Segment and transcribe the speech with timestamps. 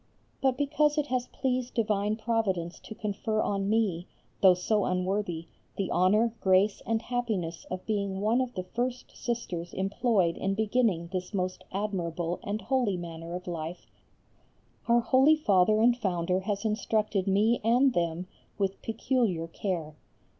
[0.41, 4.07] But because it has pleased divine Providence to confer on me,
[4.41, 5.45] though so unworthy,
[5.77, 11.09] the honour, grace and happiness of being one of the first sisters employed in beginning
[11.13, 13.85] this most admirable and holy manner of life,
[14.87, 18.25] our holy Father and Founder has instructed me and them
[18.57, 19.93] with peculiar care.